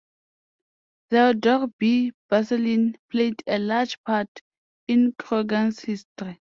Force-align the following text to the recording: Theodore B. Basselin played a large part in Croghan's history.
Theodore 1.11 1.67
B. 1.77 2.11
Basselin 2.27 2.95
played 3.11 3.43
a 3.45 3.59
large 3.59 4.01
part 4.03 4.29
in 4.87 5.13
Croghan's 5.19 5.81
history. 5.81 6.39